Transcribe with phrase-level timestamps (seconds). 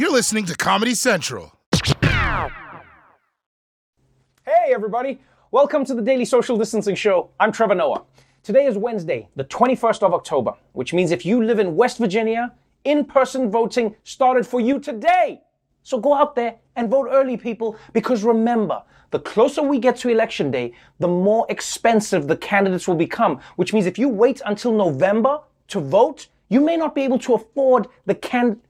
[0.00, 1.52] You're listening to Comedy Central.
[4.46, 5.20] Hey, everybody.
[5.50, 7.28] Welcome to the Daily Social Distancing Show.
[7.38, 8.04] I'm Trevor Noah.
[8.42, 12.50] Today is Wednesday, the 21st of October, which means if you live in West Virginia,
[12.84, 15.42] in person voting started for you today.
[15.82, 20.08] So go out there and vote early, people, because remember, the closer we get to
[20.08, 24.72] election day, the more expensive the candidates will become, which means if you wait until
[24.72, 28.62] November to vote, you may not be able to afford the can.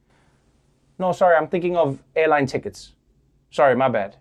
[1.00, 2.92] No, sorry, I'm thinking of airline tickets.
[3.50, 4.16] Sorry, my bad.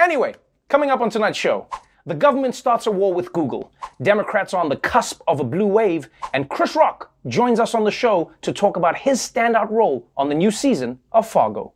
[0.00, 0.34] Anyway,
[0.68, 1.68] coming up on tonight's show,
[2.06, 3.70] the government starts a war with Google.
[4.02, 7.84] Democrats are on the cusp of a blue wave, and Chris Rock joins us on
[7.84, 11.72] the show to talk about his standout role on the new season of Fargo.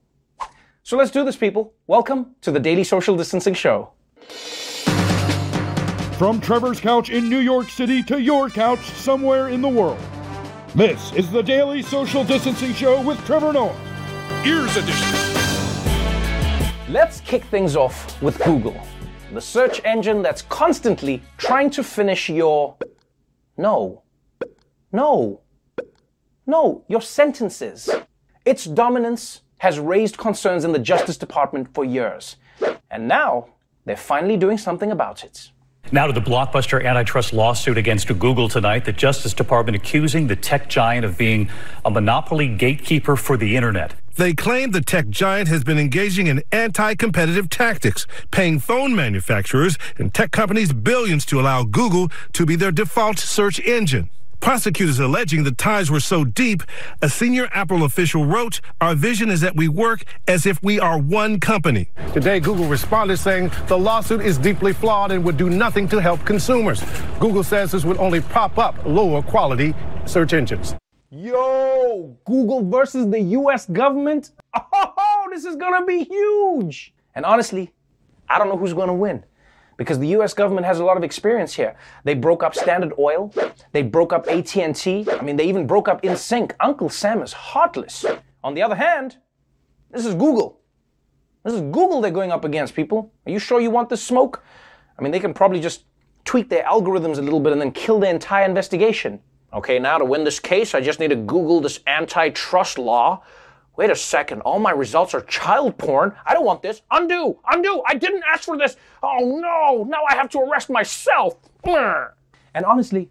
[0.83, 1.73] So let's do this, people.
[1.87, 3.93] Welcome to the Daily Social Distancing Show.
[6.19, 10.01] From Trevor's couch in New York City to your couch somewhere in the world.
[10.75, 13.88] This is the Daily Social Distancing Show with Trevor Noah.
[14.45, 15.09] Ears Edition.
[16.89, 18.81] Let's kick things off with Google,
[19.33, 22.77] the search engine that's constantly trying to finish your.
[23.57, 24.03] No.
[24.93, 25.41] No.
[26.47, 27.91] No, your sentences.
[28.45, 32.37] Its dominance has raised concerns in the Justice Department for years.
[32.91, 33.49] And now
[33.85, 35.51] they're finally doing something about it.
[35.91, 38.85] Now to the blockbuster antitrust lawsuit against Google tonight.
[38.85, 41.51] The Justice Department accusing the tech giant of being
[41.85, 43.95] a monopoly gatekeeper for the internet.
[44.19, 49.79] They claim the tech giant has been engaging in anti competitive tactics, paying phone manufacturers
[49.97, 54.11] and tech companies billions to allow Google to be their default search engine.
[54.41, 56.65] Prosecutors alleging the ties were so deep,
[57.01, 60.99] a senior Apple official wrote, Our vision is that we work as if we are
[60.99, 61.91] one company.
[62.13, 66.25] Today, Google responded saying the lawsuit is deeply flawed and would do nothing to help
[66.25, 66.83] consumers.
[67.21, 70.75] Google says this would only prop up lower quality search engines.
[71.11, 74.33] Yo, Google versus the US government?
[74.55, 76.93] Oh, this is gonna be huge!
[77.15, 77.73] And honestly,
[78.29, 79.25] I don't know who's gonna win
[79.79, 81.77] because the US government has a lot of experience here.
[82.05, 83.33] They broke up Standard Oil,
[83.73, 86.53] they broke up AT&T, I mean they even broke up NSYNC.
[86.61, 88.05] Uncle Sam is heartless.
[88.45, 89.17] On the other hand,
[89.91, 90.61] this is Google.
[91.43, 93.15] This is Google they're going up against, people.
[93.25, 94.45] Are you sure you want this smoke?
[94.99, 95.85] I mean, they can probably just
[96.27, 99.21] tweak their algorithms a little bit and then kill the entire investigation.
[99.53, 103.23] Okay, now to win this case, I just need to Google this antitrust law.
[103.77, 106.15] Wait a second, all my results are child porn.
[106.27, 106.83] I don't want this.
[106.91, 108.77] Undo, undo, I didn't ask for this.
[109.03, 111.37] Oh no, now I have to arrest myself.
[111.65, 113.09] And honestly,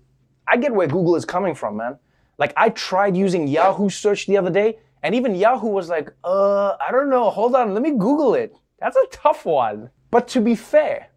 [0.47, 1.97] I get where Google is coming from, man.
[2.37, 6.75] Like, I tried using Yahoo search the other day, and even Yahoo was like, uh,
[6.85, 8.55] I don't know, hold on, let me Google it.
[8.79, 9.89] That's a tough one.
[10.11, 11.09] But to be fair,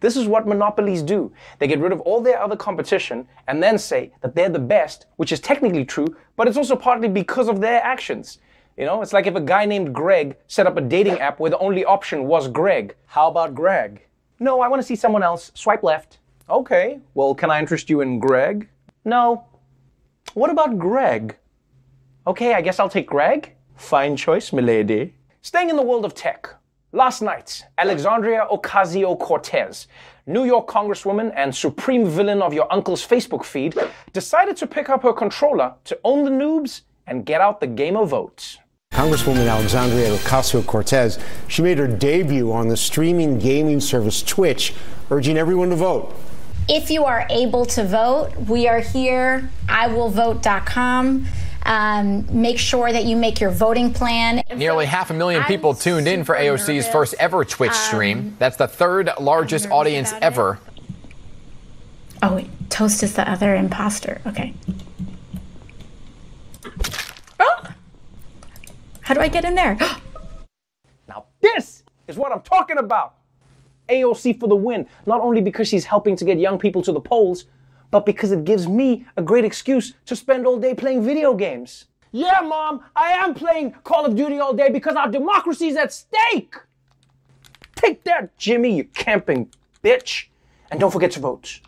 [0.00, 1.32] this is what monopolies do.
[1.58, 5.06] They get rid of all their other competition and then say that they're the best,
[5.16, 8.38] which is technically true, but it's also partly because of their actions.
[8.76, 11.50] You know, it's like if a guy named Greg set up a dating app where
[11.50, 12.96] the only option was Greg.
[13.06, 14.06] How about Greg?
[14.38, 15.52] No, I want to see someone else.
[15.54, 16.18] Swipe left.
[16.48, 18.68] Okay, well, can I interest you in Greg?
[19.04, 19.44] No.
[20.32, 21.36] What about Greg?
[22.26, 23.54] Okay, I guess I'll take Greg.
[23.76, 25.14] Fine choice, milady.
[25.42, 26.48] Staying in the world of tech.
[26.92, 29.86] Last night, Alexandria Ocasio Cortez,
[30.26, 33.76] New York Congresswoman and supreme villain of your uncle's Facebook feed,
[34.12, 37.96] decided to pick up her controller to own the noobs and get out the game
[37.96, 38.58] of votes.
[38.92, 44.74] Congresswoman Alexandria Ocasio Cortez, she made her debut on the streaming gaming service Twitch,
[45.12, 46.12] urging everyone to vote.
[46.68, 51.26] If you are able to vote, we are here, iwillvote.com.
[51.64, 54.42] Um, make sure that you make your voting plan.
[54.54, 58.36] Nearly half a million people tuned in for AOC's first ever Twitch stream.
[58.38, 60.58] That's the third largest audience ever.
[62.22, 62.48] Oh, wait.
[62.70, 64.20] Toast is the other imposter.
[64.26, 64.54] Okay.
[67.38, 67.62] Oh!
[69.00, 69.76] How do I get in there?
[71.08, 73.14] Now, this is what I'm talking about.
[73.88, 77.00] AOC for the win, not only because she's helping to get young people to the
[77.00, 77.46] polls,
[77.90, 81.86] but because it gives me a great excuse to spend all day playing video games.
[82.12, 85.92] Yeah, Mom, I am playing Call of Duty all day because our democracy is at
[85.92, 86.54] stake.
[87.76, 89.50] Take that, Jimmy, you camping
[89.82, 90.26] bitch.
[90.70, 91.60] And don't forget to vote.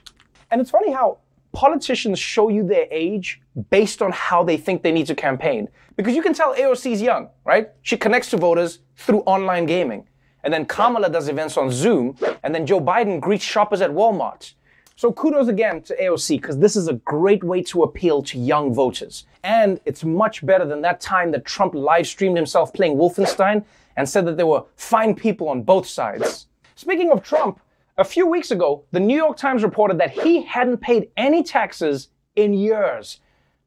[0.51, 1.19] And it's funny how
[1.53, 3.41] politicians show you their age
[3.71, 5.69] based on how they think they need to campaign.
[5.97, 7.71] Because you can tell AOC's young, right?
[7.83, 10.09] She connects to voters through online gaming.
[10.45, 14.55] And then Kamala does events on Zoom, and then Joe Biden greets shoppers at Walmart.
[15.03, 18.73] So kudos again to AOC, because this is a great way to appeal to young
[18.73, 19.27] voters.
[19.43, 23.65] And it's much better than that time that Trump live streamed himself playing Wolfenstein
[23.97, 26.47] and said that there were fine people on both sides.
[26.77, 27.61] Speaking of Trump,
[27.99, 32.11] a few weeks ago, the New York Times reported that he hadn't paid any taxes
[32.37, 33.19] in years.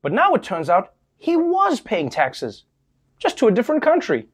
[0.01, 2.63] But now it turns out he was paying taxes,
[3.19, 4.29] just to a different country.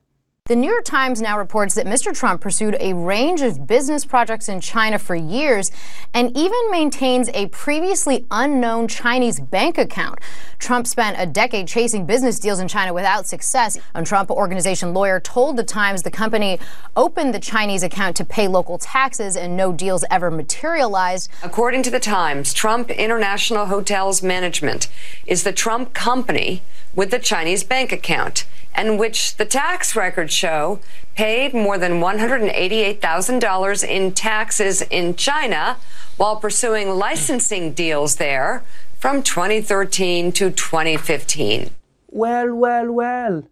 [0.51, 2.13] The New York Times now reports that Mr.
[2.13, 5.71] Trump pursued a range of business projects in China for years
[6.13, 10.19] and even maintains a previously unknown Chinese bank account.
[10.59, 13.77] Trump spent a decade chasing business deals in China without success.
[13.95, 16.59] A Trump organization lawyer told the Times the company
[16.97, 21.29] opened the Chinese account to pay local taxes and no deals ever materialized.
[21.43, 24.89] According to the Times, Trump International Hotels Management
[25.25, 26.61] is the Trump company
[26.93, 28.43] with the Chinese bank account
[28.73, 29.95] and which the tax
[30.31, 30.79] records show
[31.15, 35.77] paid more than $188,000 in taxes in China
[36.17, 38.63] while pursuing licensing deals there
[38.99, 41.71] from 2013 to 2015.
[42.09, 43.43] Well, well, well.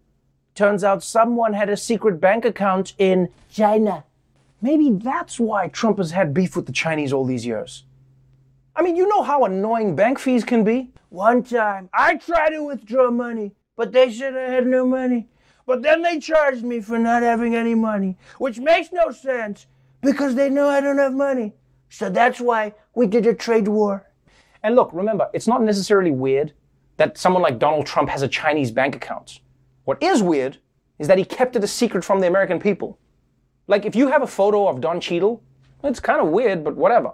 [0.55, 4.03] Turns out someone had a secret bank account in China.
[4.61, 7.85] Maybe that's why Trump has had beef with the Chinese all these years.
[8.75, 10.91] I mean, you know how annoying bank fees can be?
[11.09, 15.27] One time, I tried to withdraw money, but they said I had no money.
[15.69, 19.67] But then they charged me for not having any money, which makes no sense
[20.01, 21.53] because they know I don't have money.
[21.89, 24.09] So that's why we did a trade war.
[24.63, 26.53] And look, remember, it's not necessarily weird
[26.97, 29.41] that someone like Donald Trump has a Chinese bank account.
[29.85, 30.57] What is weird
[30.97, 32.97] is that he kept it a secret from the American people.
[33.67, 35.43] Like, if you have a photo of Don Cheadle,
[35.83, 37.11] it's kind of weird, but whatever.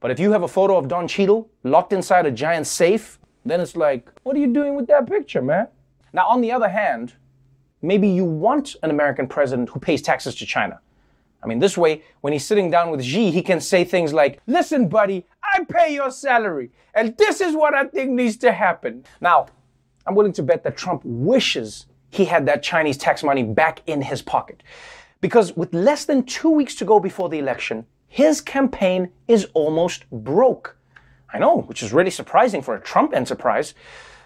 [0.00, 3.60] But if you have a photo of Don Cheadle locked inside a giant safe, then
[3.60, 5.68] it's like, what are you doing with that picture, man?
[6.12, 7.14] Now, on the other hand,
[7.82, 10.80] maybe you want an American president who pays taxes to China.
[11.42, 14.40] I mean, this way, when he's sitting down with Xi, he can say things like,
[14.46, 19.04] listen, buddy, I pay your salary, and this is what I think needs to happen.
[19.20, 19.46] Now,
[20.06, 24.02] I'm willing to bet that Trump wishes he had that Chinese tax money back in
[24.02, 24.62] his pocket.
[25.20, 30.10] Because with less than two weeks to go before the election, his campaign is almost
[30.10, 30.76] broke.
[31.32, 33.74] I know, which is really surprising for a Trump enterprise.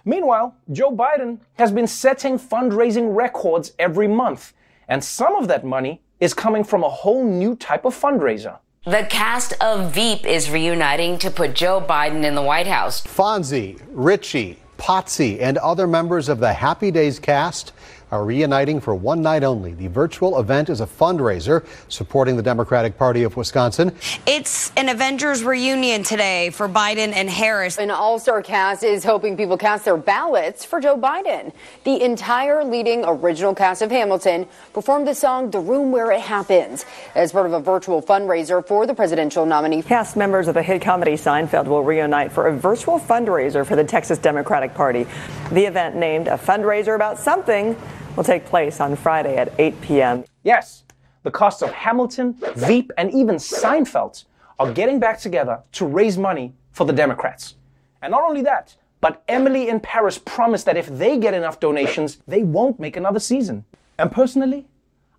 [0.04, 4.52] Meanwhile, Joe Biden has been setting fundraising records every month,
[4.86, 8.58] and some of that money is coming from a whole new type of fundraiser.
[8.84, 13.00] The cast of Veep is reuniting to put Joe Biden in the White House.
[13.00, 17.72] Fonzie, Richie, Potsy, and other members of the Happy Days cast
[18.14, 19.74] are reuniting for one night only.
[19.74, 23.92] The virtual event is a fundraiser supporting the Democratic Party of Wisconsin.
[24.24, 27.76] It's an Avengers reunion today for Biden and Harris.
[27.76, 31.52] An all star cast is hoping people cast their ballots for Joe Biden.
[31.82, 36.86] The entire leading original cast of Hamilton performed the song The Room Where It Happens
[37.16, 39.82] as part of a virtual fundraiser for the presidential nominee.
[39.82, 43.84] Cast members of the hit comedy Seinfeld will reunite for a virtual fundraiser for the
[43.84, 45.04] Texas Democratic Party.
[45.50, 47.76] The event, named a fundraiser about something,
[48.16, 50.24] will take place on Friday at 8 p.m.
[50.42, 50.84] Yes,
[51.22, 54.24] the casts of Hamilton, Veep, and even Seinfeld
[54.58, 57.56] are getting back together to raise money for the Democrats.
[58.02, 62.18] And not only that, but Emily in Paris promised that if they get enough donations,
[62.26, 63.64] they won't make another season.
[63.98, 64.66] And personally,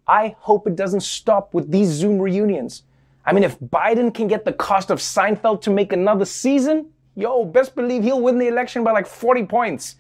[0.08, 2.84] I hope it doesn't stop with these Zoom reunions.
[3.26, 7.44] I mean, if Biden can get the cost of Seinfeld to make another season, yo,
[7.44, 9.96] best believe he'll win the election by like 40 points.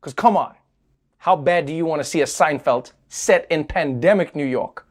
[0.00, 0.54] Because come on,
[1.22, 4.84] how bad do you want to see a Seinfeld set in pandemic New York?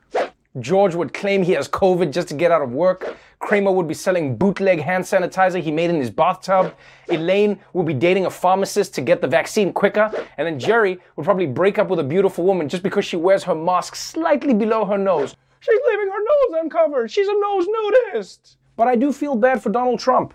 [0.61, 3.17] George would claim he has COVID just to get out of work.
[3.39, 6.73] Kramer would be selling bootleg hand sanitizer he made in his bathtub.
[7.09, 10.09] Elaine would be dating a pharmacist to get the vaccine quicker.
[10.37, 13.43] And then Jerry would probably break up with a beautiful woman just because she wears
[13.43, 15.35] her mask slightly below her nose.
[15.59, 17.11] She's leaving her nose uncovered.
[17.11, 18.55] She's a nose nudist.
[18.77, 20.33] But I do feel bad for Donald Trump.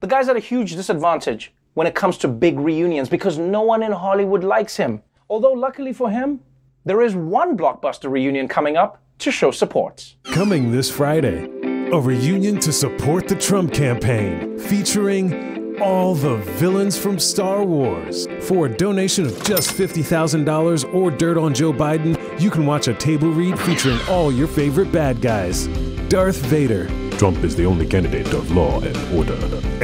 [0.00, 3.82] The guy's at a huge disadvantage when it comes to big reunions because no one
[3.82, 5.02] in Hollywood likes him.
[5.28, 6.40] Although, luckily for him,
[6.86, 10.14] there is one blockbuster reunion coming up to show support.
[10.24, 11.44] Coming this Friday,
[11.92, 18.26] a reunion to support the Trump campaign featuring all the villains from Star Wars.
[18.40, 22.94] For a donation of just $50,000 or dirt on Joe Biden, you can watch a
[22.94, 25.66] table read featuring all your favorite bad guys
[26.08, 26.88] Darth Vader.
[27.18, 29.34] Trump is the only candidate of law and order.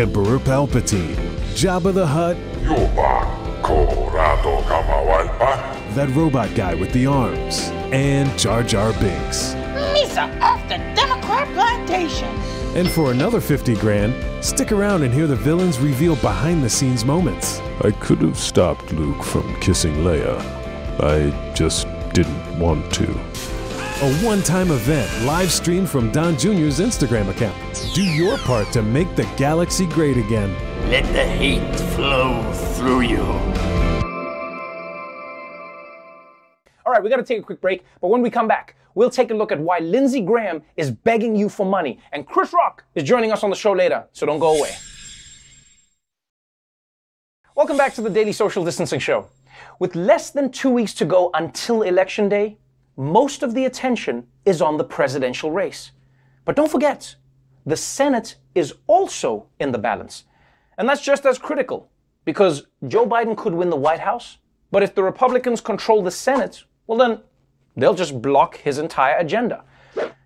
[0.00, 1.31] Emperor Palpatine.
[1.52, 2.36] Jabba the Hutt.
[5.94, 7.68] That robot guy with the arms.
[7.92, 9.54] And Jar Jar Binks.
[9.94, 12.28] Misa off the Democrat plantation.
[12.74, 17.04] And for another 50 grand, stick around and hear the villains reveal behind the scenes
[17.04, 17.60] moments.
[17.84, 20.40] I could have stopped Luke from kissing Leia.
[21.00, 23.10] I just didn't want to.
[24.02, 27.54] A one time event live streamed from Don Jr.'s Instagram account.
[27.94, 30.56] Do your part to make the galaxy great again.
[30.88, 33.22] Let the hate flow through you.
[36.84, 39.08] All right, we got to take a quick break, but when we come back, we'll
[39.08, 42.84] take a look at why Lindsey Graham is begging you for money, and Chris Rock
[42.94, 44.72] is joining us on the show later, so don't go away.
[47.54, 49.28] Welcome back to the Daily Social Distancing Show.
[49.78, 52.58] With less than two weeks to go until Election Day,
[52.96, 55.92] most of the attention is on the presidential race.
[56.44, 57.14] But don't forget,
[57.64, 60.24] the Senate is also in the balance.
[60.78, 61.90] And that's just as critical
[62.24, 64.38] because Joe Biden could win the White House,
[64.70, 67.20] but if the Republicans control the Senate, well, then
[67.76, 69.64] they'll just block his entire agenda.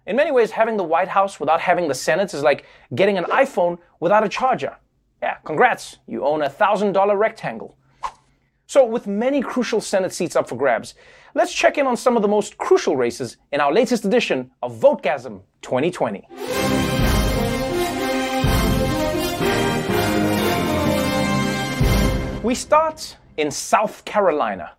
[0.06, 3.24] In many ways, having the White House without having the Senate is like getting an
[3.24, 4.76] iPhone without a charger.
[5.20, 7.76] Yeah, congrats, you own a $1,000 rectangle.
[8.68, 10.94] So, with many crucial Senate seats up for grabs,
[11.34, 14.78] let's check in on some of the most crucial races in our latest edition of
[14.78, 16.85] Votegasm 2020.
[22.46, 24.70] We start in South Carolina,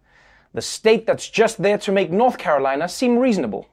[0.54, 3.68] the state that's just there to make North Carolina seem reasonable.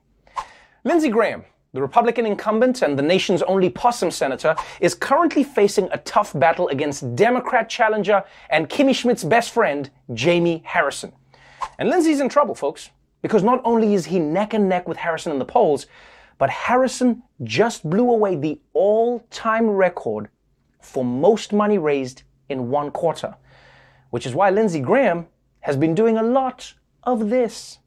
[0.82, 5.98] Lindsey Graham, the Republican incumbent and the nation's only possum senator, is currently facing a
[5.98, 11.12] tough battle against Democrat challenger and Kimmy Schmidt's best friend, Jamie Harrison.
[11.78, 12.90] And Lindsey's in trouble, folks,
[13.22, 15.86] because not only is he neck and neck with Harrison in the polls,
[16.38, 20.30] but Harrison just blew away the all time record
[20.80, 23.36] for most money raised in one quarter
[24.14, 25.26] which is why Lindsey Graham
[25.62, 27.78] has been doing a lot of this.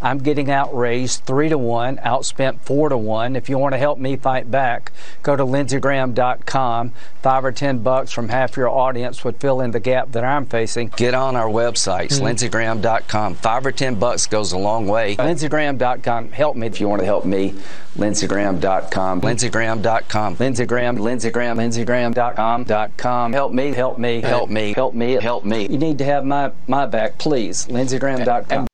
[0.00, 3.34] I'm getting outraised three to one, outspent four to one.
[3.34, 4.92] If you want to help me fight back,
[5.22, 6.92] go to lindseygraham.com.
[7.22, 10.46] Five or ten bucks from half your audience would fill in the gap that I'm
[10.46, 10.88] facing.
[10.96, 12.26] Get on our website, mm-hmm.
[12.26, 13.34] lindseygraham.com.
[13.34, 15.16] Five or ten bucks goes a long way.
[15.16, 16.30] lindseygraham.com.
[16.30, 17.54] Help me if you want to help me.
[17.96, 19.20] lindseygraham.com.
[19.22, 20.36] lindseygraham.com.
[20.36, 22.64] lindseygraham, lindseygraham, lindseygraham.com.
[22.64, 23.32] Dot com.
[23.32, 25.66] Help me, help me, help me, help me, help me.
[25.68, 27.66] You need to have my, my back, please.
[27.66, 28.65] lindseygraham.com.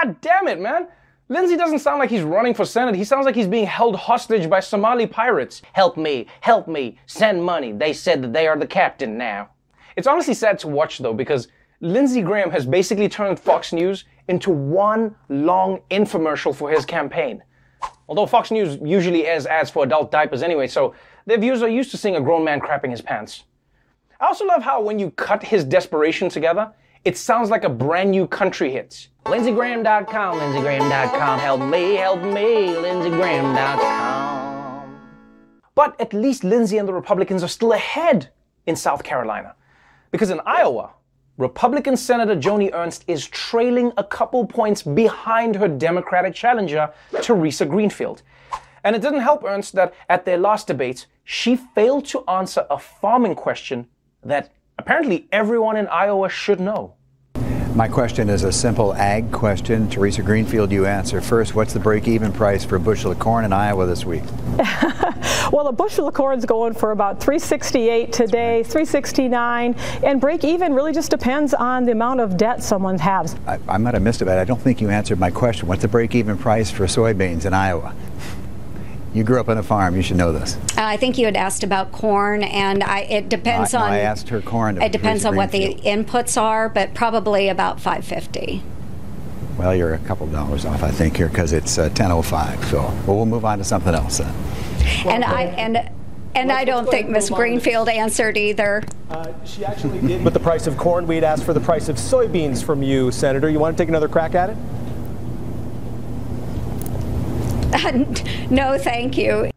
[0.00, 0.88] God damn it, man.
[1.28, 2.94] Lindsey doesn't sound like he's running for Senate.
[2.94, 5.62] He sounds like he's being held hostage by Somali pirates.
[5.72, 7.72] Help me, help me, send money.
[7.72, 9.50] They said that they are the captain now.
[9.96, 11.48] It's honestly sad to watch though, because
[11.80, 17.42] Lindsey Graham has basically turned Fox News into one long infomercial for his campaign.
[18.08, 20.94] Although Fox News usually airs ads for adult diapers anyway, so
[21.26, 23.44] their viewers are used to seeing a grown man crapping his pants.
[24.20, 26.72] I also love how when you cut his desperation together,
[27.04, 29.08] it sounds like a brand new country hit.
[29.24, 34.32] LindseyGraham.com, LindseyGraham.com, help me, help me, LindseyGraham.com.
[35.74, 38.28] But at least Lindsey and the Republicans are still ahead
[38.66, 39.54] in South Carolina.
[40.10, 40.90] Because in Iowa,
[41.38, 46.92] Republican Senator Joni Ernst is trailing a couple points behind her Democratic challenger,
[47.22, 48.22] Theresa Greenfield.
[48.84, 52.78] And it didn't help Ernst that at their last debate, she failed to answer a
[52.78, 53.86] farming question
[54.22, 56.94] that apparently everyone in Iowa should know.
[57.74, 59.88] My question is a simple ag question.
[59.88, 61.54] Theresa Greenfield, you answer first.
[61.54, 64.24] What's the break even price for a bushel of corn in Iowa this week?
[65.50, 68.66] well, a bushel of corn is going for about 368 today, right.
[68.66, 69.74] 369,
[70.04, 73.36] and break even really just depends on the amount of debt someone has.
[73.46, 75.66] I, I might have missed it, but I don't think you answered my question.
[75.66, 77.94] What's the break even price for soybeans in Iowa?
[79.14, 79.94] You grew up on a farm.
[79.94, 80.56] You should know this.
[80.76, 83.92] Uh, I think you had asked about corn, and I, it depends on.
[83.92, 84.80] I asked her corn.
[84.80, 88.62] It depends on what the inputs are, but probably about 550.
[89.58, 92.64] Well, you're a couple dollars off, I think, here because it's uh, 10:05.
[92.64, 94.34] So, well, we'll move on to something else then.
[95.04, 95.90] Well, and I and.
[96.34, 97.28] And I don't think Ms.
[97.28, 98.82] Greenfield answered either.
[99.10, 100.24] Uh, she actually did.
[100.24, 103.50] With the price of corn, we'd asked for the price of soybeans from you, Senator.
[103.50, 104.56] You want to take another crack at it?
[108.50, 109.50] no, thank you.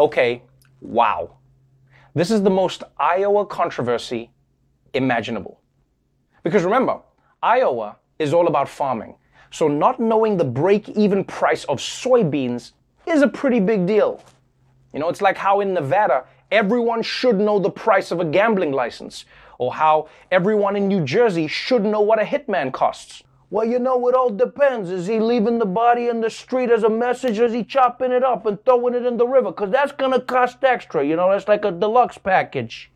[0.00, 0.42] Okay,
[0.80, 1.36] wow.
[2.14, 4.30] This is the most Iowa controversy
[4.92, 5.60] imaginable.
[6.42, 6.98] Because remember,
[7.42, 9.14] Iowa is all about farming.
[9.52, 12.72] So not knowing the break even price of soybeans
[13.06, 14.20] is a pretty big deal.
[14.92, 18.72] You know, it's like how in Nevada, everyone should know the price of a gambling
[18.72, 19.26] license,
[19.58, 23.22] or how everyone in New Jersey should know what a hitman costs.
[23.54, 24.90] Well, you know, it all depends.
[24.90, 28.10] Is he leaving the body in the street as a message, or is he chopping
[28.10, 29.52] it up and throwing it in the river?
[29.52, 31.06] Because that's going to cost extra.
[31.06, 32.90] You know, that's like a deluxe package.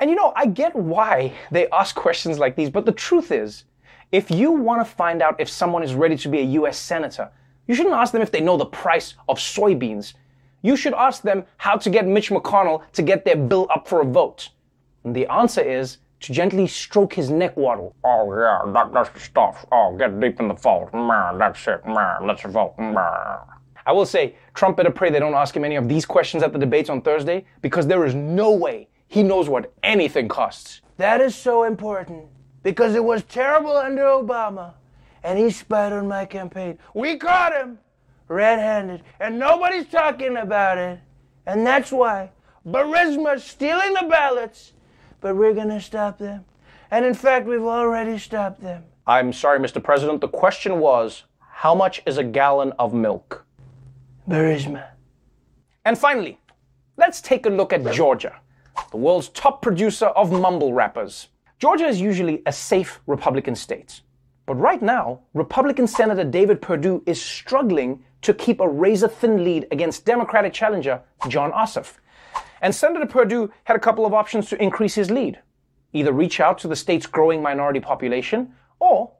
[0.00, 3.64] And you know, I get why they ask questions like these, but the truth is,
[4.10, 7.30] if you want to find out if someone is ready to be a US Senator,
[7.66, 10.14] you shouldn't ask them if they know the price of soybeans.
[10.62, 14.00] You should ask them how to get Mitch McConnell to get their bill up for
[14.00, 14.48] a vote.
[15.04, 17.94] And the answer is to gently stroke his neck waddle.
[18.04, 19.64] Oh yeah, that, that's the stuff.
[19.70, 20.90] Oh, get deep in the fold.
[20.92, 21.82] That's it.
[21.86, 22.74] Let's vote.
[22.78, 26.52] I will say, Trump better pray they don't ask him any of these questions at
[26.52, 30.82] the debates on Thursday, because there is no way he knows what anything costs.
[30.98, 32.26] That is so important,
[32.62, 34.74] because it was terrible under Obama,
[35.22, 36.78] and he spied on my campaign.
[36.92, 37.78] We caught him
[38.26, 40.98] red-handed, and nobody's talking about it.
[41.46, 42.30] And that's why
[42.66, 44.74] Burisma's stealing the ballots
[45.20, 46.44] but we're going to stop them.
[46.90, 48.84] And in fact, we've already stopped them.
[49.06, 49.82] I'm sorry, Mr.
[49.82, 50.20] President.
[50.20, 53.44] The question was how much is a gallon of milk?
[54.28, 54.88] Burisma.
[55.84, 56.38] And finally,
[56.96, 58.40] let's take a look at Georgia,
[58.90, 61.28] the world's top producer of mumble rappers.
[61.58, 64.02] Georgia is usually a safe Republican state.
[64.46, 69.66] But right now, Republican Senator David Perdue is struggling to keep a razor thin lead
[69.70, 71.94] against Democratic challenger Jon Ossoff.
[72.60, 75.40] And Senator Perdue had a couple of options to increase his lead
[75.92, 79.10] either reach out to the state's growing minority population or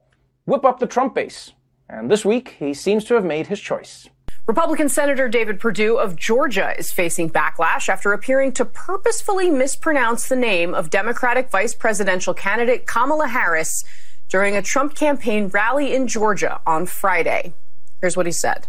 [0.44, 1.52] whip up the Trump base.
[1.88, 4.08] And this week, he seems to have made his choice.
[4.46, 10.36] Republican Senator David Perdue of Georgia is facing backlash after appearing to purposefully mispronounce the
[10.36, 13.84] name of Democratic vice presidential candidate Kamala Harris
[14.28, 17.52] during a Trump campaign rally in Georgia on Friday.
[18.00, 18.66] Here's what he said.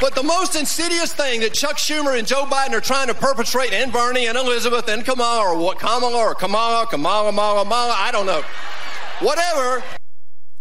[0.00, 3.72] But the most insidious thing that Chuck Schumer and Joe Biden are trying to perpetrate,
[3.72, 8.10] and Bernie and Elizabeth and Kamala, or what Kamala or Kamala, Kamala, Kamala, Kamala, I
[8.10, 8.42] don't know.
[9.20, 9.82] Whatever.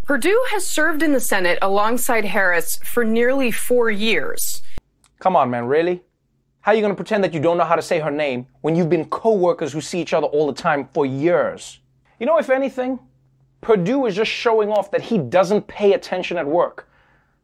[0.03, 4.61] Perdue has served in the Senate alongside Harris for nearly four years.
[5.19, 6.01] Come on, man, really?
[6.61, 8.45] How are you going to pretend that you don't know how to say her name
[8.61, 11.79] when you've been co workers who see each other all the time for years?
[12.19, 12.99] You know, if anything,
[13.61, 16.87] Perdue is just showing off that he doesn't pay attention at work.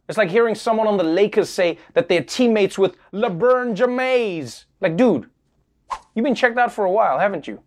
[0.08, 4.64] It's like hearing someone on the Lakers say that they're teammates with LeBron James.
[4.80, 5.28] Like, dude,
[6.14, 7.60] you've been checked out for a while, haven't you?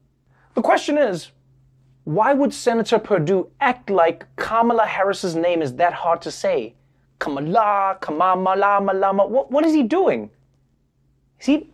[0.55, 1.31] The question is,
[2.03, 6.73] why would Senator Perdue act like Kamala Harris's name is that hard to say?
[7.19, 9.29] Kamala, Kamala, Malama.
[9.29, 10.31] What, what is he doing?
[11.39, 11.69] Is he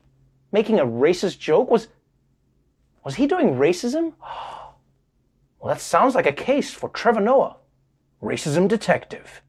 [0.51, 1.71] making a racist joke?
[1.71, 1.87] Was,
[3.05, 4.13] was he doing racism?
[5.59, 7.57] Well, that sounds like a case for Trevor Noah,
[8.21, 9.41] racism detective.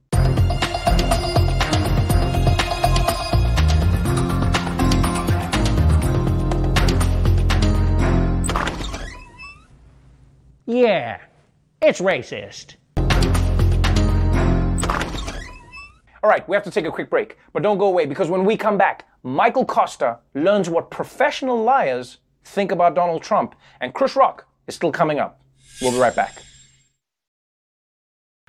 [10.70, 11.20] Yeah,
[11.80, 12.74] it's racist.
[16.22, 18.44] All right, we have to take a quick break, but don't go away because when
[18.44, 24.14] we come back, Michael Kosta learns what professional liars think about Donald Trump, and Chris
[24.14, 25.40] Rock is still coming up.
[25.80, 26.42] We'll be right back.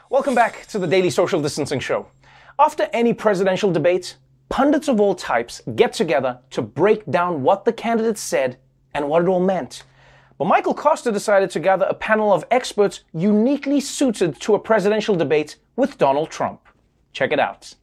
[0.10, 2.06] Welcome back to the Daily Social Distancing Show.
[2.60, 4.18] After any presidential debate,
[4.50, 8.58] pundits of all types get together to break down what the candidates said
[8.94, 9.84] and what it all meant.
[10.40, 15.14] But Michael Kosta decided to gather a panel of experts uniquely suited to a presidential
[15.16, 16.62] debate with Donald Trump.
[17.12, 17.76] Check it out.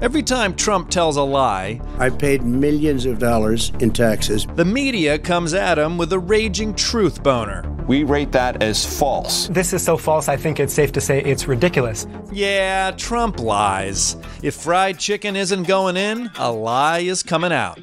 [0.00, 4.46] Every time Trump tells a lie, I've paid millions of dollars in taxes.
[4.54, 7.64] The media comes at him with a raging truth boner.
[7.88, 9.48] We rate that as false.
[9.48, 12.06] This is so false, I think it's safe to say it's ridiculous.
[12.30, 14.16] Yeah, Trump lies.
[14.40, 17.80] If fried chicken isn't going in, a lie is coming out.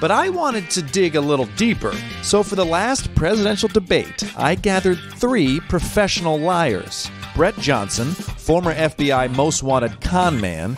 [0.00, 4.54] But I wanted to dig a little deeper, so for the last presidential debate, I
[4.54, 10.76] gathered three professional liars Brett Johnson, former FBI most wanted con man,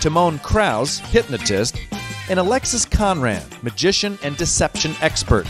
[0.00, 1.76] Timon Krause, hypnotist,
[2.28, 5.46] and Alexis Conran, magician and deception expert.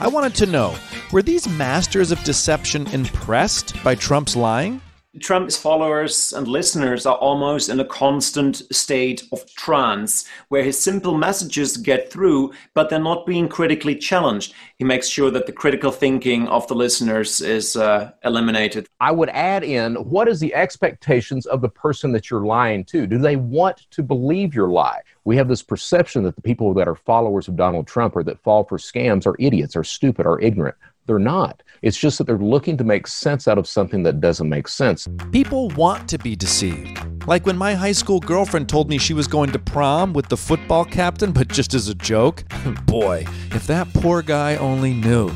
[0.00, 0.74] I wanted to know
[1.12, 4.80] were these masters of deception impressed by Trump's lying?
[5.20, 11.16] Trump's followers and listeners are almost in a constant state of trance where his simple
[11.16, 14.54] messages get through, but they're not being critically challenged.
[14.78, 18.88] He makes sure that the critical thinking of the listeners is uh, eliminated.
[19.00, 23.06] I would add in what is the expectations of the person that you're lying to?
[23.06, 25.00] Do they want to believe your lie?
[25.24, 28.42] We have this perception that the people that are followers of Donald Trump or that
[28.42, 30.76] fall for scams are idiots, are stupid, are ignorant.
[31.06, 31.62] They're not.
[31.82, 35.06] It's just that they're looking to make sense out of something that doesn't make sense.
[35.30, 36.98] People want to be deceived.
[37.28, 40.36] Like when my high school girlfriend told me she was going to prom with the
[40.36, 42.42] football captain, but just as a joke.
[42.86, 45.30] Boy, if that poor guy only knew.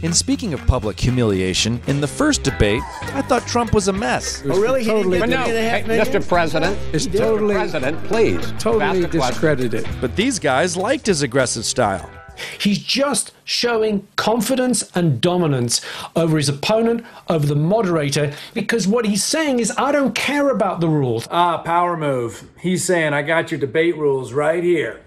[0.00, 2.82] In speaking of public humiliation, in the first debate,
[3.14, 4.44] I thought Trump was a mess.
[4.46, 4.84] Oh, really?
[4.84, 6.26] Totally, He no, didn't hey, Mr.
[6.26, 7.52] President, It's Mr.
[7.52, 9.20] President, please totally ask a question.
[9.32, 9.88] discredited.
[10.00, 12.08] But these guys liked his aggressive style.
[12.58, 15.80] He's just showing confidence and dominance
[16.14, 20.80] over his opponent, over the moderator, because what he's saying is, I don't care about
[20.80, 21.26] the rules.
[21.30, 22.48] Ah, power move.
[22.60, 25.02] He's saying, I got your debate rules right here.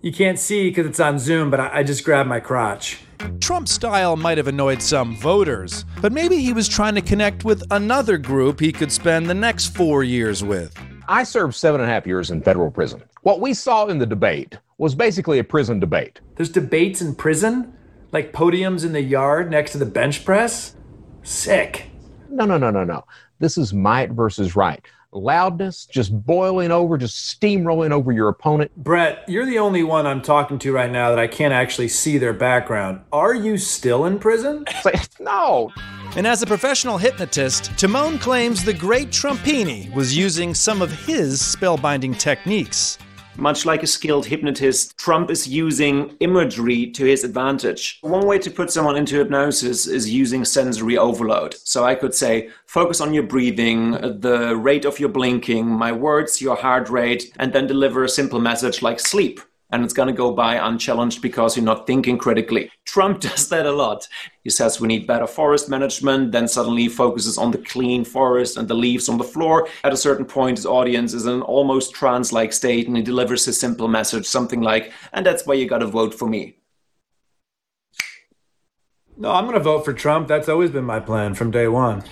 [0.00, 2.98] You can't see because it's on Zoom, but I, I just grabbed my crotch.
[3.40, 7.62] Trump's style might have annoyed some voters, but maybe he was trying to connect with
[7.70, 10.78] another group he could spend the next four years with.
[11.08, 13.02] I served seven and a half years in federal prison.
[13.24, 16.20] What we saw in the debate was basically a prison debate.
[16.36, 17.72] There's debates in prison?
[18.12, 20.76] Like podiums in the yard next to the bench press?
[21.22, 21.86] Sick.
[22.28, 23.02] No, no, no, no, no.
[23.38, 24.84] This is might versus right.
[25.10, 28.70] Loudness, just boiling over, just steamrolling over your opponent.
[28.76, 32.18] Brett, you're the only one I'm talking to right now that I can't actually see
[32.18, 33.00] their background.
[33.10, 34.66] Are you still in prison?
[35.18, 35.72] no.
[36.14, 41.40] And as a professional hypnotist, Timon claims the great Trumpini was using some of his
[41.40, 42.98] spellbinding techniques.
[43.36, 47.98] Much like a skilled hypnotist, Trump is using imagery to his advantage.
[48.02, 51.54] One way to put someone into hypnosis is using sensory overload.
[51.54, 56.40] So I could say, focus on your breathing, the rate of your blinking, my words,
[56.40, 59.40] your heart rate, and then deliver a simple message like sleep
[59.74, 62.70] and it's going to go by unchallenged because you're not thinking critically.
[62.84, 64.06] Trump does that a lot.
[64.44, 68.68] He says we need better forest management, then suddenly focuses on the clean forest and
[68.68, 69.66] the leaves on the floor.
[69.82, 73.02] At a certain point, his audience is in an almost trance like state and he
[73.02, 76.56] delivers a simple message, something like, and that's why you got to vote for me.
[79.16, 80.28] No, I'm going to vote for Trump.
[80.28, 82.04] That's always been my plan from day one.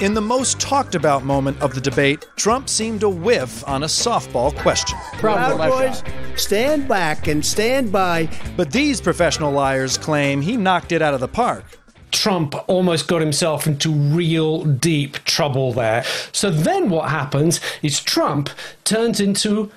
[0.00, 3.86] In the most talked about moment of the debate, Trump seemed to whiff on a
[3.86, 4.96] softball question.
[5.14, 6.04] Proud boys,
[6.36, 8.28] stand back and stand by.
[8.56, 11.64] But these professional liars claim he knocked it out of the park.
[12.12, 16.04] Trump almost got himself into real deep trouble there.
[16.30, 18.50] So then what happens is Trump
[18.84, 19.68] turns into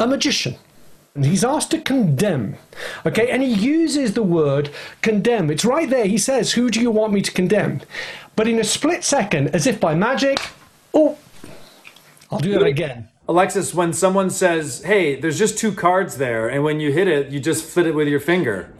[0.00, 0.56] a magician.
[1.14, 2.56] And he's asked to condemn.
[3.06, 5.48] Okay, and he uses the word condemn.
[5.48, 6.06] It's right there.
[6.06, 7.82] He says, Who do you want me to condemn?
[8.36, 10.38] But in a split second, as if by magic,
[10.92, 11.16] oh,
[12.30, 13.08] I'll do that again.
[13.28, 17.30] Alexis, when someone says, hey, there's just two cards there, and when you hit it,
[17.30, 18.74] you just flit it with your finger,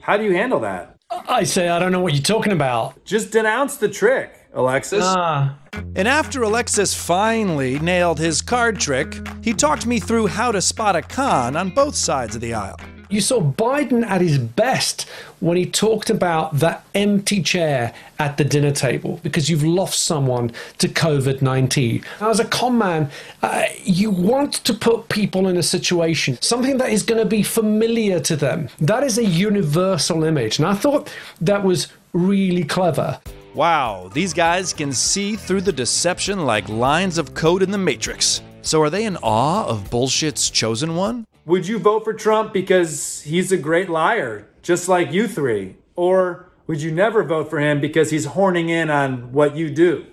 [0.00, 0.94] how do you handle that?
[1.10, 3.02] I say, I don't know what you're talking about.
[3.04, 5.02] Just denounce the trick, Alexis.
[5.04, 5.58] Ah.
[5.96, 10.96] And after Alexis finally nailed his card trick, he talked me through how to spot
[10.96, 12.78] a con on both sides of the aisle.
[13.10, 15.08] You saw Biden at his best
[15.40, 20.52] when he talked about that empty chair at the dinner table because you've lost someone
[20.76, 22.04] to COVID 19.
[22.20, 23.10] As a con man,
[23.42, 27.42] uh, you want to put people in a situation, something that is going to be
[27.42, 28.68] familiar to them.
[28.78, 30.58] That is a universal image.
[30.58, 33.20] And I thought that was really clever.
[33.54, 38.42] Wow, these guys can see through the deception like lines of code in the Matrix.
[38.60, 41.24] So are they in awe of bullshit's chosen one?
[41.48, 45.76] Would you vote for Trump because he's a great liar, just like you three?
[45.96, 50.06] Or would you never vote for him because he's horning in on what you do?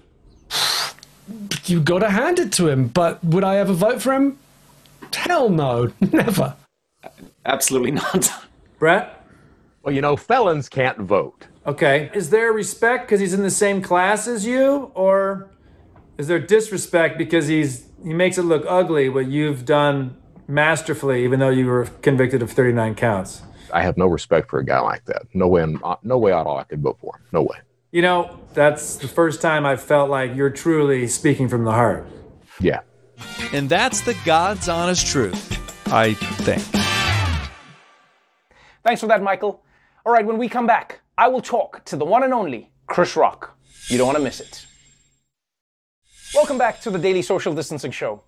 [1.65, 4.37] You gotta hand it to him, but would I ever vote for him?
[5.11, 6.55] Hell no, never.
[7.43, 8.31] Absolutely not.
[8.77, 9.25] Brett?
[9.81, 11.47] Well, you know, felons can't vote.
[11.65, 12.11] Okay.
[12.13, 14.91] Is there respect because he's in the same class as you?
[14.93, 15.49] Or
[16.19, 20.15] is there disrespect because he's he makes it look ugly what you've done
[20.47, 23.41] masterfully, even though you were convicted of 39 counts.
[23.73, 25.23] I have no respect for a guy like that.
[25.33, 25.65] No way,
[26.03, 27.23] no way at all I could vote for him.
[27.31, 27.57] No way.
[27.91, 32.07] You know, that's the first time I felt like you're truly speaking from the heart.
[32.59, 32.81] Yeah.
[33.53, 35.57] And that's the God's honest truth,
[35.91, 36.61] I think.
[38.83, 39.63] Thanks for that, Michael.
[40.05, 43.15] All right, when we come back, I will talk to the one and only Chris
[43.15, 43.57] Rock.
[43.87, 44.65] You don't want to miss it.
[46.33, 48.21] Welcome back to the Daily Social Distancing Show.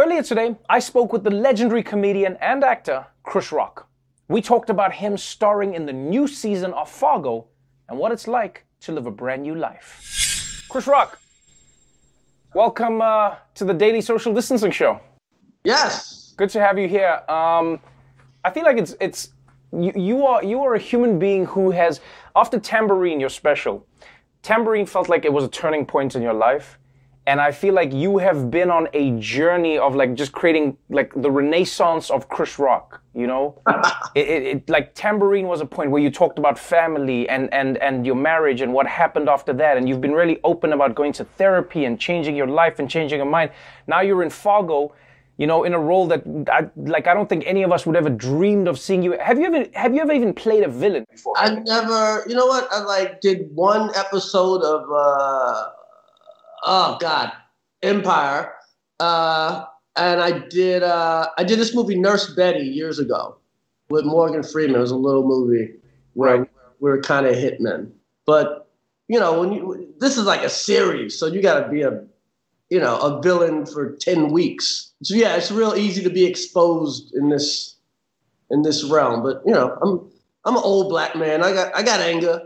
[0.00, 3.88] Earlier today, I spoke with the legendary comedian and actor Chris Rock.
[4.28, 7.48] We talked about him starring in the new season of Fargo
[7.88, 10.64] and what it's like to live a brand new life.
[10.68, 11.18] Chris Rock,
[12.54, 15.00] welcome uh, to the Daily Social Distancing Show.
[15.64, 16.32] Yes.
[16.36, 17.20] Good to have you here.
[17.28, 17.80] Um,
[18.44, 19.30] I feel like it's it's
[19.72, 22.00] you, you are you are a human being who has
[22.36, 23.84] after Tamborine, your special.
[24.44, 26.78] Tamborine felt like it was a turning point in your life
[27.28, 31.12] and I feel like you have been on a journey of like just creating like
[31.14, 33.02] the renaissance of Chris Rock.
[33.14, 33.60] You know,
[34.14, 37.76] it, it, it, like Tamborine was a point where you talked about family and and
[37.78, 41.12] and your marriage and what happened after that, and you've been really open about going
[41.12, 43.50] to therapy and changing your life and changing your mind.
[43.86, 44.94] Now you're in Fargo.
[45.36, 47.94] You know, in a role that, I, like, I don't think any of us would
[47.94, 49.12] ever dreamed of seeing you.
[49.20, 51.34] Have you ever, have you ever even played a villain before?
[51.38, 52.24] I never.
[52.26, 52.66] You know what?
[52.72, 54.90] I like did one episode of.
[54.90, 55.77] uh
[56.68, 57.32] oh God,
[57.82, 58.54] Empire.
[59.00, 59.64] Uh,
[59.96, 63.36] and I did uh, I did this movie Nurse Betty years ago
[63.90, 64.76] with Morgan Freeman.
[64.76, 65.72] It was a little movie
[66.14, 66.50] where right.
[66.78, 67.90] we were kind of hitmen.
[68.26, 68.70] But
[69.08, 72.04] you know, when you this is like a series, so you got to be a
[72.70, 74.92] you know a villain for ten weeks.
[75.02, 77.76] So yeah, it's real easy to be exposed in this
[78.50, 79.22] in this realm.
[79.22, 80.10] But you know, I'm
[80.44, 81.42] I'm an old black man.
[81.42, 82.42] I got I got anger.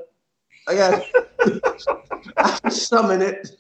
[0.69, 1.05] I got
[2.69, 3.57] Summon it.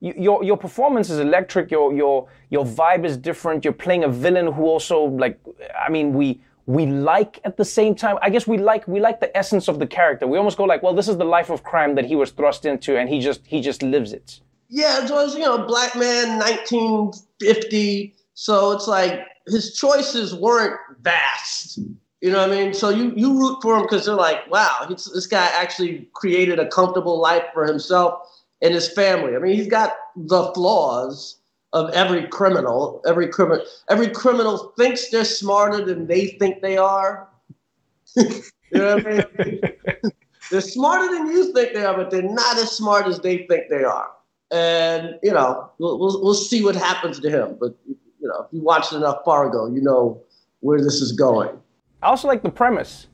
[0.00, 1.70] your your performance is electric.
[1.70, 3.64] Your your your vibe is different.
[3.64, 5.38] You're playing a villain who also like.
[5.78, 8.16] I mean, we we like at the same time.
[8.22, 10.26] I guess we like we like the essence of the character.
[10.26, 12.64] We almost go like, well, this is the life of crime that he was thrust
[12.64, 14.40] into, and he just he just lives it.
[14.68, 18.14] Yeah, it was you know black man, 1950.
[18.34, 21.78] So it's like his choices weren't vast.
[22.24, 22.72] You know what I mean?
[22.72, 26.66] So you you root for him because they're like, wow, this guy actually created a
[26.68, 28.18] comfortable life for himself
[28.62, 29.36] and his family.
[29.36, 31.36] I mean, he's got the flaws
[31.74, 33.02] of every criminal.
[33.06, 37.28] Every criminal, every criminal thinks they're smarter than they think they are.
[38.16, 38.32] you
[38.72, 39.60] know what I mean?
[40.50, 43.68] they're smarter than you think they are, but they're not as smart as they think
[43.68, 44.08] they are.
[44.50, 47.58] And you know, we'll we'll, we'll see what happens to him.
[47.60, 50.22] But you know, if you watched enough Fargo, you know
[50.60, 51.60] where this is going.
[52.04, 53.06] I also like the premise.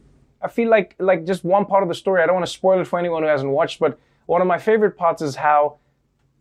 [0.42, 2.22] I feel like like just one part of the story.
[2.22, 4.58] I don't want to spoil it for anyone who hasn't watched, but one of my
[4.58, 5.78] favorite parts is how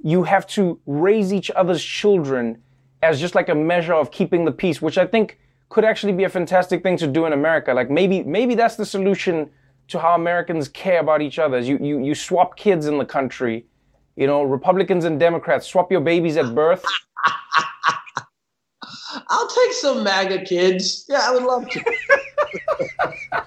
[0.04, 2.62] you have to raise each other's children
[3.04, 5.38] as just like a measure of keeping the peace, which I think
[5.70, 7.72] could actually be a fantastic thing to do in America.
[7.72, 9.52] Like maybe maybe that's the solution
[9.90, 11.60] to how Americans care about each other.
[11.60, 13.66] You you you swap kids in the country.
[14.16, 16.84] You know, Republicans and Democrats swap your babies at birth.
[19.28, 21.06] I'll take some MAGA kids.
[21.10, 21.84] Yeah, I would love to.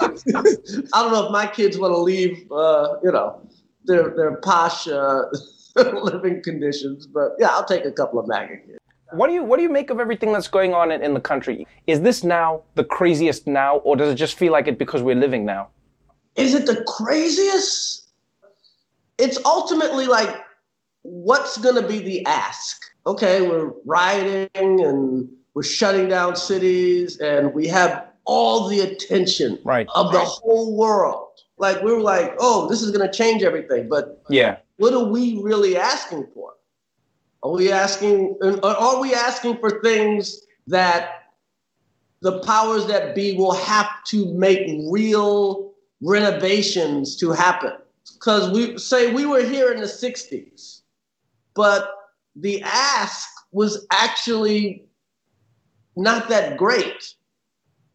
[0.00, 3.40] I don't know if my kids want to leave, uh, you know,
[3.84, 5.22] their their posh uh,
[5.76, 8.78] living conditions, but yeah, I'll take a couple of MAGA kids.
[9.12, 11.20] What do you what do you make of everything that's going on in, in the
[11.20, 11.66] country?
[11.86, 15.16] Is this now the craziest now, or does it just feel like it because we're
[15.16, 15.68] living now?
[16.36, 18.10] Is it the craziest?
[19.18, 20.36] It's ultimately like,
[21.02, 22.80] what's going to be the ask?
[23.08, 29.88] Okay, we're rioting and we're shutting down cities, and we have all the attention right.
[29.94, 31.30] of the whole world.
[31.56, 35.04] Like we were like, oh, this is going to change everything, but yeah, what are
[35.04, 36.52] we really asking for?
[37.42, 38.36] Are we asking?
[38.62, 41.32] Are we asking for things that
[42.20, 47.72] the powers that be will have to make real renovations to happen?
[48.12, 50.82] Because we say we were here in the '60s,
[51.54, 51.94] but
[52.36, 54.84] the ask was actually
[55.96, 57.14] not that great.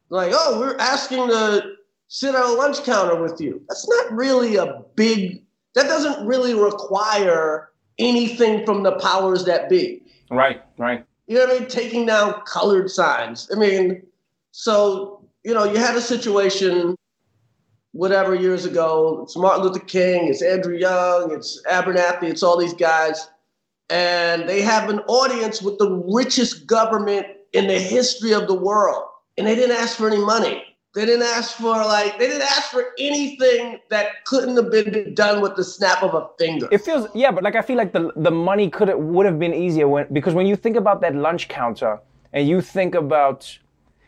[0.09, 1.75] Like, oh, we're asking to
[2.07, 3.61] sit on a lunch counter with you.
[3.67, 5.43] That's not really a big,
[5.75, 10.03] that doesn't really require anything from the powers that be.
[10.29, 11.05] Right, right.
[11.27, 11.69] You know what I mean?
[11.69, 13.49] Taking down colored signs.
[13.51, 14.03] I mean,
[14.51, 16.95] so, you know, you had a situation
[17.93, 19.21] whatever years ago.
[19.23, 23.27] It's Martin Luther King, it's Andrew Young, it's Abernathy, it's all these guys.
[23.93, 29.03] And they have an audience with the richest government in the history of the world.
[29.37, 30.63] And they didn't ask for any money.
[30.95, 35.41] They didn't ask for like they didn't ask for anything that couldn't have been done
[35.41, 36.67] with the snap of a finger.
[36.71, 39.39] It feels yeah, but like I feel like the the money could have would have
[39.39, 41.99] been easier when because when you think about that lunch counter
[42.31, 43.57] and you think about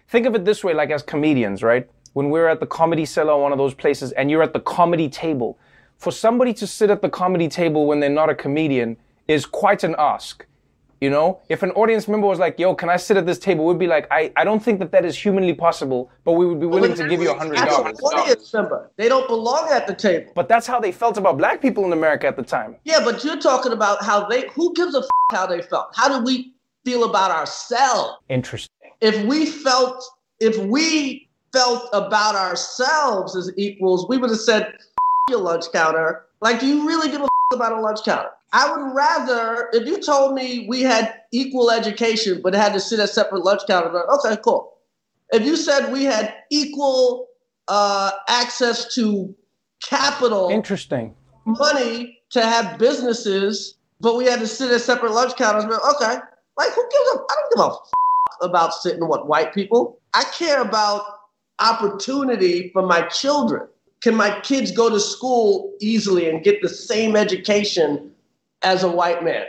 [0.07, 1.89] think of it this way like as comedians, right?
[2.13, 5.09] When we're at the comedy cellar one of those places and you're at the comedy
[5.09, 5.57] table,
[5.97, 9.83] for somebody to sit at the comedy table when they're not a comedian is quite
[9.83, 10.45] an ask.
[11.01, 13.65] You know, if an audience member was like, "Yo, can I sit at this table?"
[13.65, 16.59] We'd be like, "I, I don't think that that is humanly possible, but we would
[16.59, 19.93] be willing to give you a hundred dollars." Audience member, they don't belong at the
[19.93, 20.31] table.
[20.33, 22.77] But that's how they felt about black people in America at the time.
[22.85, 24.47] Yeah, but you're talking about how they.
[24.55, 25.89] Who gives a f- how they felt?
[25.93, 26.53] How do we
[26.85, 28.13] feel about ourselves?
[28.29, 28.71] Interesting.
[29.01, 30.01] If we felt,
[30.39, 34.79] if we felt about ourselves as equals, we would have said, F-
[35.29, 38.29] "Your lunch counter." Like, do you really give a f- about a lunch counter?
[38.53, 42.99] I would rather, if you told me we had equal education but had to sit
[42.99, 44.73] at separate lunch counters, okay, cool.
[45.31, 47.27] If you said we had equal
[47.67, 49.35] uh, access to
[49.83, 55.65] capital, interesting, money to have businesses, but we had to sit at separate lunch counters,
[55.65, 56.19] okay.
[56.57, 57.17] Like, who gives a?
[57.17, 59.99] I don't give a f- about sitting with white people.
[60.13, 61.03] I care about
[61.59, 63.67] opportunity for my children.
[64.01, 68.11] Can my kids go to school easily and get the same education
[68.65, 69.45] as a white man?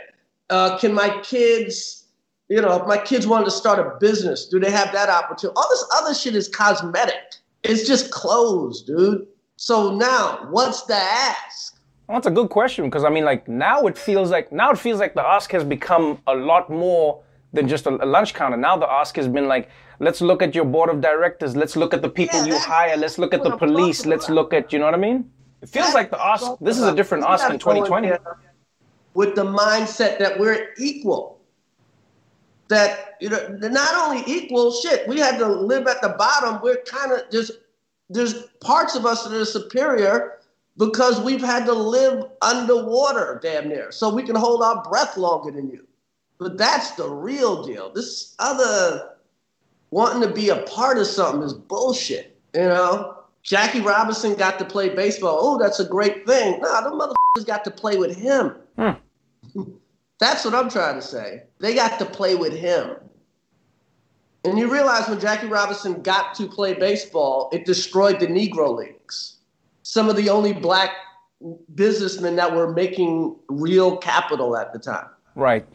[0.49, 2.05] Uh, can my kids,
[2.47, 5.53] you know, if my kids wanted to start a business, do they have that opportunity?
[5.57, 7.35] All this other shit is cosmetic.
[7.63, 9.27] It's just clothes, dude.
[9.57, 11.81] So now, what's the ask?
[12.07, 14.77] Well, that's a good question because I mean, like now it feels like now it
[14.77, 18.55] feels like the ask has become a lot more than just a, lunch counter.
[18.55, 21.93] Now the ask has been like, let's look at your board of directors, let's look
[21.93, 24.79] at the people yeah, you hire, let's look at the police, let's look at, you
[24.79, 25.29] know what I mean?
[25.61, 26.45] It feels like the ask.
[26.61, 28.11] This is a different ask in 2020
[29.17, 31.41] with the mindset that we're equal.
[32.67, 36.59] That you know, not only equal, shit, we had to live at the bottom.
[36.61, 37.51] We're kind of just
[38.11, 40.33] there's parts of us that are superior
[40.77, 45.49] because we've had to live underwater damn near, so we can hold our breath longer
[45.49, 45.87] than you.
[46.37, 47.91] But that's the real deal.
[47.91, 49.15] This other
[49.89, 52.37] wanting to be a part of something is bullshit.
[52.53, 55.39] You know, Jackie Robinson got to play baseball.
[55.41, 56.59] Oh, that's a great thing.
[56.59, 58.57] Nah, the motherfuckers got to play with him.
[58.77, 58.91] Hmm.
[60.19, 61.43] That's what I'm trying to say.
[61.59, 62.95] They got to play with him.
[64.43, 69.35] And you realize when Jackie Robinson got to play baseball, it destroyed the Negro Leagues.
[69.83, 70.91] Some of the only black
[71.75, 75.07] businessmen that were making real capital at the time.
[75.35, 75.65] Right.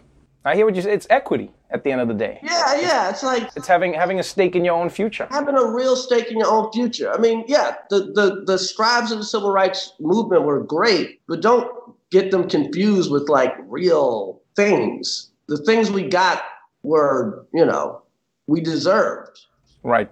[0.45, 0.93] I hear what you say.
[0.93, 2.41] It's equity at the end of the day.
[2.43, 3.11] Yeah, yeah.
[3.11, 5.29] It's like It's having having a stake in your own future.
[5.31, 7.13] having a real stake in your own future.
[7.13, 11.41] I mean, yeah, the, the, the strives of the civil rights movement were great, but
[11.43, 11.71] don't
[12.13, 15.31] get them confused with like real things.
[15.49, 16.45] The things we got
[16.85, 18.03] were, you know,
[18.47, 19.41] we deserved.
[19.83, 20.11] Right.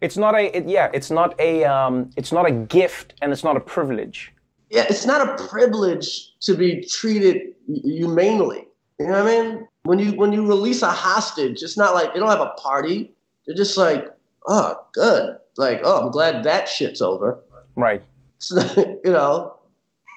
[0.00, 0.90] It's not a it, yeah.
[0.92, 2.10] It's not a um.
[2.16, 4.32] It's not a gift and it's not a privilege.
[4.70, 8.66] Yeah, it's not a privilege to be treated humanely.
[8.98, 9.68] You know what I mean?
[9.84, 13.14] When you when you release a hostage, it's not like they don't have a party.
[13.46, 14.08] They're just like,
[14.46, 15.36] oh, good.
[15.56, 17.38] Like, oh, I'm glad that shit's over.
[17.76, 18.02] Right.
[18.38, 18.60] So,
[19.04, 19.54] you know,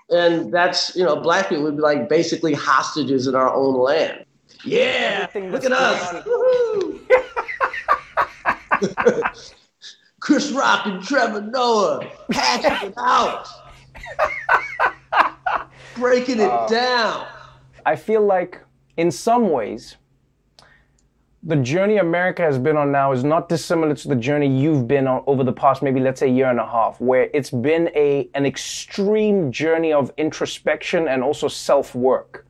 [0.10, 4.26] and that's you know, black people would be like basically hostages in our own land.
[4.64, 6.26] Yeah, look at us.
[10.20, 13.48] Chris Rock and Trevor Noah hashing it out,
[15.96, 17.28] breaking it Uh, down.
[17.86, 18.60] I feel like
[18.98, 19.98] in some ways,
[21.48, 25.06] the journey America has been on now is not dissimilar to the journey you've been
[25.06, 28.28] on over the past maybe let's say year and a half, where it's been a
[28.34, 32.48] an extreme journey of introspection and also self-work.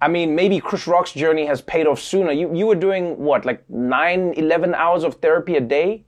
[0.00, 2.32] I mean, maybe Chris Rock's journey has paid off sooner.
[2.32, 6.06] You you were doing what, like nine, 11 hours of therapy a day?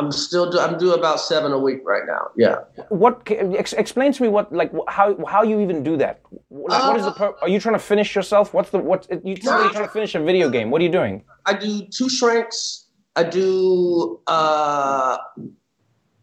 [0.00, 2.30] I'm still do, I'm doing about seven a week right now.
[2.34, 2.60] Yeah.
[2.88, 6.22] What ex, explain to me what like how how you even do that?
[6.50, 8.54] Like, what is the pur- are you trying to finish yourself?
[8.54, 10.70] What's the what you tell me you're trying to finish a video game?
[10.70, 11.22] What are you doing?
[11.44, 12.86] I do two shrinks.
[13.14, 15.18] I do uh,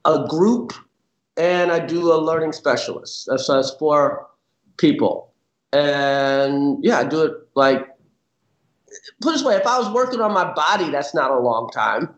[0.06, 0.74] a group,
[1.38, 3.28] and I do a learning specialist.
[3.30, 4.26] That's, that's four
[4.78, 5.34] people,
[5.72, 7.88] and yeah, I do it like
[9.22, 11.70] put it this way: if I was working on my body, that's not a long
[11.72, 12.17] time.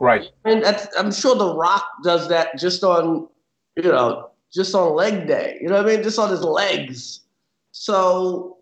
[0.00, 0.26] Right.
[0.44, 0.64] And
[0.96, 3.28] I'm sure The Rock does that just on,
[3.76, 5.58] you know, just on leg day.
[5.60, 6.02] You know what I mean?
[6.02, 7.20] Just on his legs.
[7.72, 8.58] So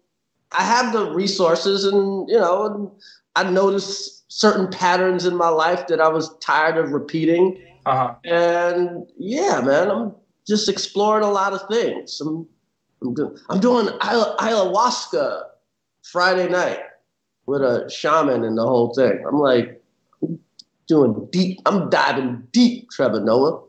[0.52, 2.90] I have the resources, and you know, and
[3.34, 7.60] I noticed certain patterns in my life that I was tired of repeating.
[7.86, 8.14] Uh-huh.
[8.24, 10.14] And yeah, man, I'm
[10.46, 12.20] just exploring a lot of things.
[12.20, 12.46] I'm,
[13.02, 15.42] I'm, do, I'm doing ayahuasca
[16.02, 16.80] Friday night
[17.46, 19.24] with a shaman and the whole thing.
[19.26, 19.75] I'm like
[20.86, 21.60] doing deep.
[21.66, 23.62] I'm diving deep, Trevor Noah.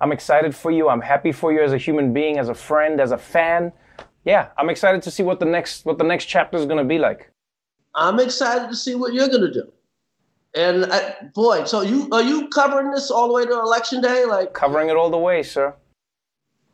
[0.00, 0.88] I'm excited for you.
[0.88, 3.72] I'm happy for you as a human being, as a friend, as a fan.
[4.24, 6.84] Yeah, I'm excited to see what the next what the next chapter is going to
[6.84, 7.30] be like.
[7.94, 9.70] I'm excited to see what you're gonna do.
[10.54, 14.24] And I, boy, so you are you covering this all the way to election day?
[14.24, 15.74] Like covering it all the way, sir.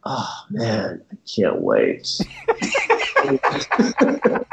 [0.04, 2.18] Oh man, I can't wait.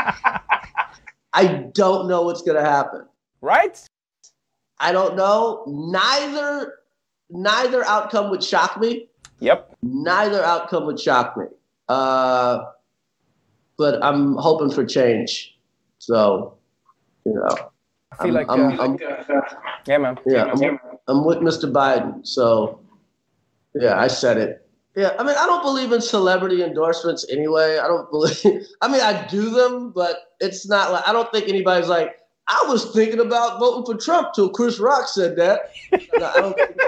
[1.34, 3.06] I don't know what's gonna happen.
[3.42, 3.84] Right?
[4.84, 5.64] I don't know.
[5.66, 6.74] Neither
[7.30, 9.08] neither outcome would shock me.
[9.40, 9.76] Yep.
[9.82, 11.46] Neither outcome would shock me.
[11.88, 12.66] Uh,
[13.78, 15.58] but I'm hoping for change.
[16.00, 16.58] So,
[17.26, 17.72] you know,
[18.12, 18.98] I feel like, I'm, uh, I'm,
[19.88, 20.20] Yeah, man.
[20.26, 21.72] yeah, I'm, I'm with Mr.
[21.72, 22.26] Biden.
[22.28, 22.80] So,
[23.74, 24.68] yeah, I said it.
[24.96, 27.80] Yeah, I mean, I don't believe in celebrity endorsements anyway.
[27.80, 28.68] I don't believe.
[28.82, 32.18] I mean, I do them, but it's not like I don't think anybody's like.
[32.48, 35.72] I was thinking about voting for Trump till Chris Rock said that.
[36.18, 36.82] No, I don't think,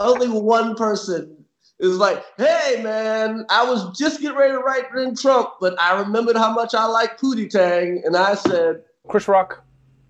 [0.00, 1.36] only one person
[1.78, 5.98] is like, "Hey, man, I was just getting ready to write in Trump, but I
[6.00, 9.62] remembered how much I like Pootie Tang, and I said, Chris Rock,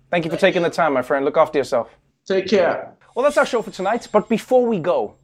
[0.09, 1.25] thank you for taking the time, my friend.
[1.25, 1.89] Look after yourself.
[2.25, 2.93] Take care.
[3.15, 4.07] Well, that's our show for tonight.
[4.11, 5.15] But before we go,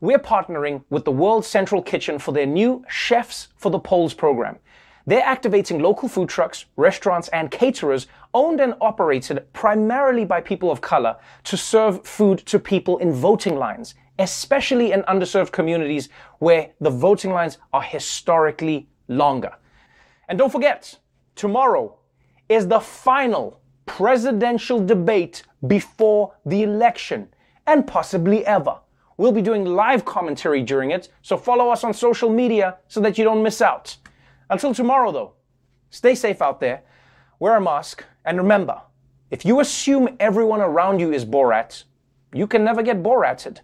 [0.00, 4.58] we're partnering with the World Central Kitchen for their new Chefs for the Polls program.
[5.06, 10.80] They're activating local food trucks, restaurants, and caterers owned and operated primarily by people of
[10.80, 16.08] color to serve food to people in voting lines, especially in underserved communities
[16.38, 19.52] where the voting lines are historically longer.
[20.28, 20.98] And don't forget,
[21.34, 21.98] tomorrow
[22.48, 27.28] is the final presidential debate before the election,
[27.66, 28.78] and possibly ever.
[29.16, 33.18] We'll be doing live commentary during it, so follow us on social media so that
[33.18, 33.96] you don't miss out.
[34.50, 35.32] Until tomorrow, though,
[35.90, 36.82] stay safe out there,
[37.38, 38.82] wear a mask, and remember
[39.30, 41.84] if you assume everyone around you is Borat,
[42.34, 43.60] you can never get Borated.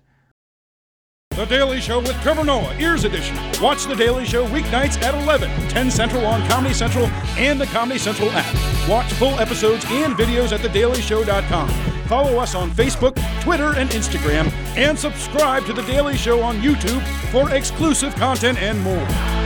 [1.30, 3.36] The Daily Show with Trevor Noah, Ears Edition.
[3.60, 7.06] Watch The Daily Show weeknights at 11, 10 Central on Comedy Central
[7.36, 8.88] and the Comedy Central app.
[8.88, 11.68] Watch full episodes and videos at thedailyshow.com.
[12.06, 17.02] Follow us on Facebook, Twitter, and Instagram, and subscribe to The Daily Show on YouTube
[17.30, 19.45] for exclusive content and more.